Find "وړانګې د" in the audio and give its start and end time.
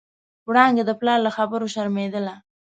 0.47-0.91